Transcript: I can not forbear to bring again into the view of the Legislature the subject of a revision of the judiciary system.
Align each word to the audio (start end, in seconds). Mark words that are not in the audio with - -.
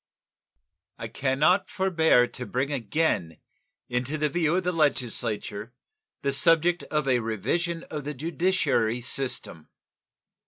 I 0.97 1.07
can 1.09 1.37
not 1.37 1.69
forbear 1.69 2.25
to 2.25 2.45
bring 2.47 2.71
again 2.73 3.37
into 3.87 4.17
the 4.17 4.29
view 4.29 4.55
of 4.55 4.63
the 4.63 4.71
Legislature 4.71 5.73
the 6.23 6.31
subject 6.31 6.81
of 6.89 7.07
a 7.07 7.19
revision 7.19 7.83
of 7.91 8.03
the 8.05 8.15
judiciary 8.15 9.01
system. 9.01 9.69